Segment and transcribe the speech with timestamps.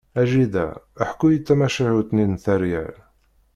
[0.19, 0.65] A jida,
[1.09, 2.95] ḥku-iyi-d tamacahut-nni n teryel!